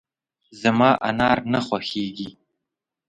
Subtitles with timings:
[0.61, 2.29] زما انار نه خوښېږي.